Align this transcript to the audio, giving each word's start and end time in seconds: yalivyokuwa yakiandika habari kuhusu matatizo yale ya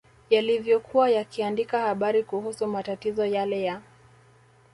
yalivyokuwa 0.29 1.09
yakiandika 1.09 1.79
habari 1.81 2.23
kuhusu 2.23 2.67
matatizo 2.67 3.25
yale 3.25 3.63
ya 3.63 3.81